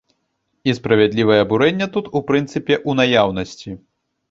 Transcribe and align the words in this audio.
І 0.71 0.73
справядлівае 0.77 1.37
абурэнне 1.43 1.87
тут, 1.99 2.05
у 2.21 2.23
прынцыпе, 2.33 2.81
у 2.89 2.99
наяўнасці. 3.03 3.79